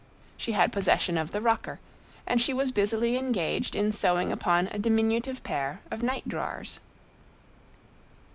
She 0.35 0.53
had 0.53 0.73
possession 0.73 1.15
of 1.15 1.29
the 1.29 1.41
rocker, 1.41 1.79
and 2.25 2.41
she 2.41 2.55
was 2.55 2.71
busily 2.71 3.17
engaged 3.17 3.75
in 3.75 3.91
sewing 3.91 4.31
upon 4.31 4.65
a 4.71 4.79
diminutive 4.79 5.43
pair 5.43 5.81
of 5.91 6.01
night 6.01 6.27
drawers. 6.27 6.79